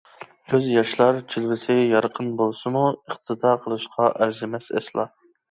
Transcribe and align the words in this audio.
كۆز 0.51 0.69
ياشلار 0.69 1.19
جىلۋىسى 1.33 1.75
يارقىن 1.75 2.31
بولسىمۇ، 2.41 2.83
ئىقتىدا 2.95 3.53
قىلىشقا 3.67 4.11
ئەرزىمەس 4.15 4.73
ئەسلا. 4.81 5.09